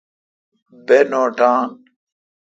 [0.85, 1.65] بہ نوٹان۔